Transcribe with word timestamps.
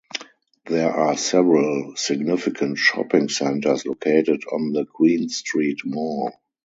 There 0.65 0.91
are 0.91 1.15
several 1.15 1.95
significant 1.95 2.79
shopping 2.79 3.29
centres 3.29 3.85
located 3.85 4.41
on 4.51 4.73
the 4.73 4.85
Queen 4.85 5.29
Street 5.29 5.81
Mall. 5.85 6.31